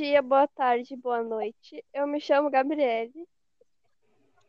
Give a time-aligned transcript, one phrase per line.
[0.00, 1.84] dia, boa tarde, boa noite.
[1.92, 3.28] Eu me chamo Gabriele.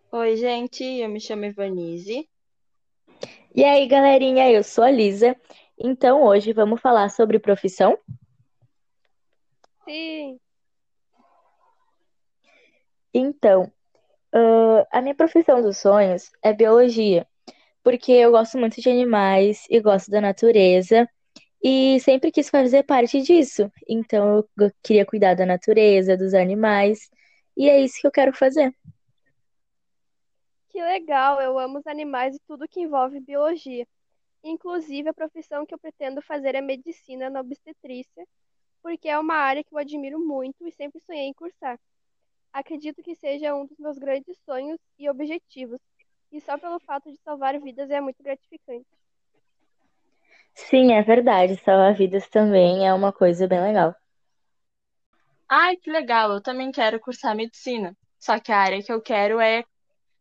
[0.10, 2.26] Oi, gente, eu me chamo Ivanise.
[3.54, 5.36] E aí, galerinha, eu sou a Lisa.
[5.78, 7.98] Então, hoje vamos falar sobre profissão?
[9.84, 10.40] Sim,
[13.14, 13.70] Então,
[14.34, 17.28] ah, a minha profissão dos sonhos é biologia,
[17.84, 21.06] porque eu gosto muito de animais e gosto da natureza
[21.64, 23.72] e sempre quis fazer parte disso.
[23.88, 27.10] Então, eu queria cuidar da natureza, dos animais,
[27.58, 28.74] e é isso que eu quero fazer.
[30.70, 31.42] que legal.
[31.42, 33.88] Eu amo os animais e tudo que envolve biologia.
[34.44, 38.28] Inclusive, a profissão que eu pretendo fazer é medicina na obstetrícia,
[38.84, 41.80] porque é uma área que eu admiro muito e sempre sonhei em cursar.
[42.54, 45.80] Acredito que seja um dos meus grandes sonhos e objetivos,
[46.32, 48.88] e só pelo fato de salvar vidas é muito gratificante.
[50.54, 53.96] Sim, é verdade, salvar vidas também é uma coisa bem legal.
[55.50, 57.96] Ai, que legal, eu também quero cursar medicina.
[58.20, 59.64] Só que a área que eu quero é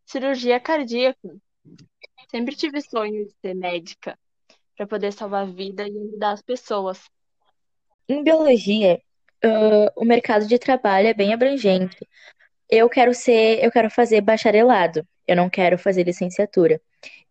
[0.05, 1.37] cirurgia cardíaca.
[2.31, 4.19] Sempre tive sonho de ser médica,
[4.77, 7.05] para poder salvar vida e ajudar as pessoas.
[8.09, 9.01] Em biologia,
[9.45, 12.07] ah, o mercado de trabalho é bem abrangente.
[12.69, 15.07] Eu quero ser, eu quero fazer bacharelado.
[15.27, 16.81] Eu não quero fazer licenciatura.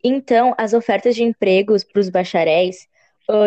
[0.03, 2.87] Então, as ofertas de empregos para os bacharéis,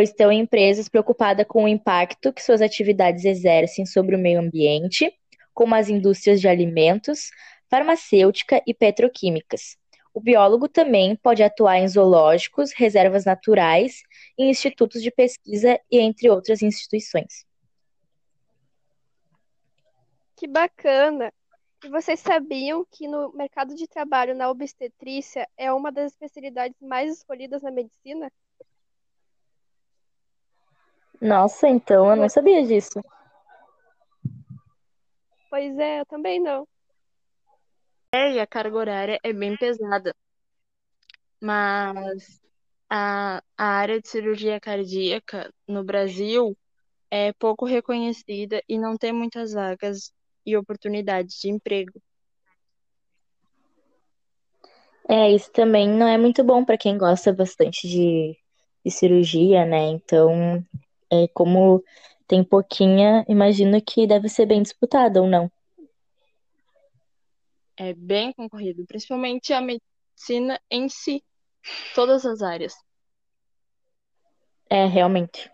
[0.02, 5.12] estão em empresas preocupadas com o impacto que suas atividades exercem sobre o meio ambiente,
[5.52, 7.30] como as indústrias de alimentos,
[7.68, 9.76] farmacêutica e petroquímicas.
[10.14, 14.02] O biólogo também pode atuar em zoológicos, reservas naturais,
[14.38, 17.46] em institutos de pesquisa e entre outras instituições.
[20.36, 21.32] Que bacana!
[21.84, 27.12] E vocês sabiam que no mercado de trabalho na obstetrícia é uma das especialidades mais
[27.18, 28.30] escolhidas na medicina?
[31.22, 33.00] Nossa, então eu não sabia disso.
[35.48, 36.66] Pois é, eu também não.
[38.12, 40.14] É, e a carga horária é bem pesada,
[41.40, 42.40] mas
[42.90, 46.58] a, a área de cirurgia cardíaca no Brasil
[47.08, 50.12] é pouco reconhecida e não tem muitas vagas
[50.44, 52.02] e oportunidades de emprego.
[55.08, 58.36] É, isso também não é muito bom para quem gosta bastante de,
[58.84, 59.86] de cirurgia, né?
[59.88, 60.64] Então,
[61.12, 61.84] é como
[62.26, 65.52] tem pouquinha, imagino que deve ser bem disputada ou não.
[67.76, 71.22] É bem concorrido, principalmente a medicina em si,
[71.94, 72.74] todas as áreas.
[74.70, 75.52] É, realmente.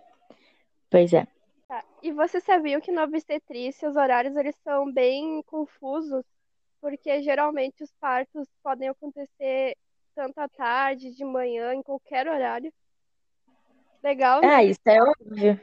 [0.88, 1.26] Pois é.
[1.66, 1.84] Tá.
[2.02, 6.24] E você sabia que na obstetrícia os horários eles são bem confusos,
[6.80, 9.76] porque geralmente os partos podem acontecer
[10.14, 12.72] tanto à tarde, de manhã, em qualquer horário.
[14.02, 14.66] Legal, Ah, né?
[14.66, 15.60] isso é óbvio.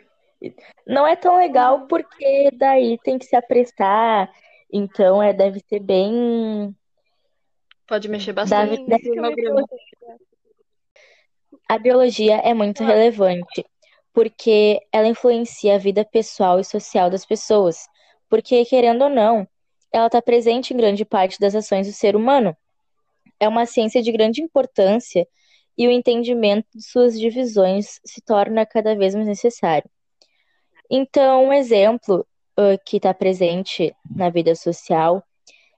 [0.85, 1.87] Não é tão legal Uhum.
[1.87, 4.31] porque daí tem que se apressar,
[4.71, 6.75] então é, deve ser bem.
[7.87, 9.67] Pode mexer Deve, bastante Sim, no me cronograma.
[9.67, 10.19] preocupo.
[11.67, 13.65] A biologia é muito Ah, relevante,
[14.13, 17.87] porque ela influencia a vida pessoal e social das pessoas.
[18.29, 19.47] Porque, querendo ou não,
[19.91, 22.55] ela está presente em grande parte das ações do ser humano.
[23.39, 25.27] É uma ciência de grande importância
[25.77, 29.89] e o entendimento de suas divisões se torna cada vez mais necessário.
[30.89, 32.25] Então, um exemplo,
[32.57, 35.23] ãh, que está presente na vida social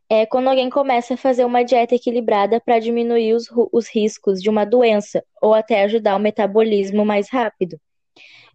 [0.09, 4.49] é quando alguém começa a fazer uma dieta equilibrada para diminuir os, os riscos de
[4.49, 7.77] uma doença ou até ajudar o metabolismo mais rápido.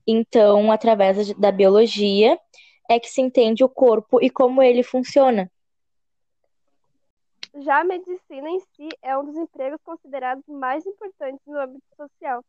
[0.06, 2.38] Então, através da biologia,
[2.88, 5.50] é que se entende o corpo e como ele funciona.
[7.60, 12.44] Já a medicina em si é um dos empregos considerados mais importantes no âmbito social,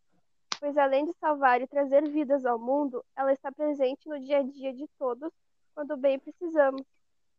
[0.60, 4.44] pois além de salvar e trazer vidas ao mundo, ela está presente no dia a
[4.44, 5.32] dia de todos
[5.76, 6.84] quando bem precisamos,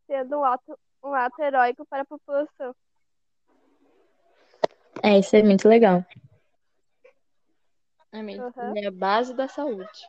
[0.06, 2.74] sendo um ato, um ato heróico para a população.
[5.02, 6.04] É, isso é muito legal.
[8.12, 8.74] A medicina Aham.
[8.76, 10.08] é a base da saúde.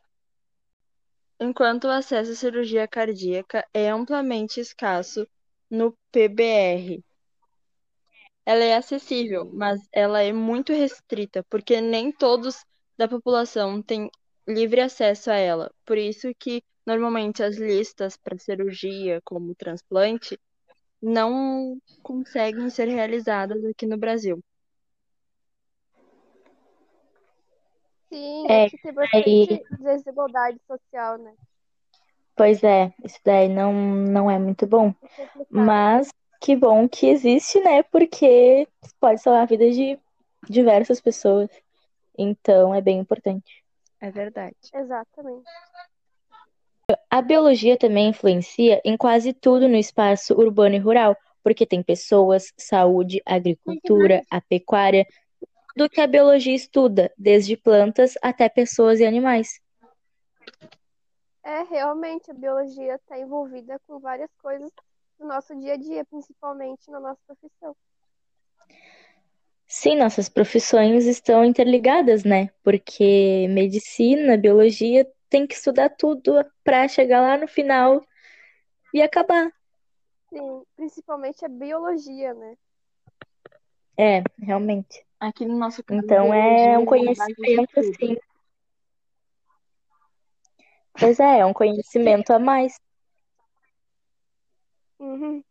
[1.38, 5.28] Enquanto o acesso à cirurgia cardíaca é amplamente escasso
[5.70, 7.04] no PBR,
[8.46, 12.64] ela é acessível, mas ela é muito restrita, porque nem todos
[12.96, 14.10] da população têm
[14.48, 15.70] livre acesso a ela.
[15.84, 20.38] Por isso que normalmente as listas para cirurgia, como transplante,
[21.02, 24.40] não conseguem ser realizadas aqui no Brasil.
[28.08, 31.34] Sim, É, tem aí, bastante desigualdade social, né?
[32.36, 34.94] pois é, isso daí não, não é muito bom.
[35.02, 35.42] É.
[35.50, 36.08] Mas
[36.40, 37.82] que bom que existe, né?
[37.84, 38.68] Porque
[39.00, 39.98] pode salvar a vida de
[40.48, 41.50] diversas pessoas.
[42.16, 43.64] Então é bem importante.
[44.00, 44.56] É verdade.
[44.74, 45.44] Exatamente.
[47.10, 52.52] A biologia também influencia em quase tudo no espaço urbano e rural, porque tem pessoas,
[52.56, 55.04] saúde, agricultura, a pecuária,
[55.74, 59.60] tudo que a biologia estuda, desde plantas até pessoas e animais.
[61.42, 64.70] É, realmente, a biologia está envolvida com várias coisas
[65.18, 67.76] do nosso dia a dia, principalmente na nossa profissão.
[69.66, 72.50] Sim, nossas profissões estão interligadas, né?
[72.62, 78.00] Porque medicina, biologia, tem que estudar tudo para chegar lá no final
[78.94, 79.50] e acabar.
[80.28, 82.56] Sim, principalmente a biologia, né?
[83.98, 85.04] É, realmente.
[85.18, 88.16] Aqui no nosso caso, Então é um conhecimento, assim.
[90.98, 92.78] Pois é, é um conhecimento a mais.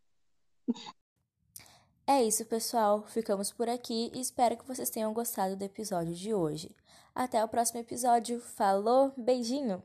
[2.07, 3.03] É isso, pessoal.
[3.07, 6.75] Ficamos por aqui e espero que vocês tenham gostado do episódio de hoje.
[7.15, 8.39] Até o próximo episódio.
[8.39, 9.83] Falou, beijinho!